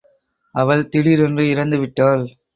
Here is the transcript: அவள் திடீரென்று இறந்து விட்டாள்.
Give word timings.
அவள் 0.55 0.89
திடீரென்று 0.89 1.49
இறந்து 1.49 1.79
விட்டாள். 1.79 2.23